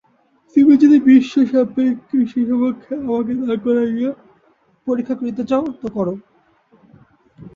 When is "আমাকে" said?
3.01-3.33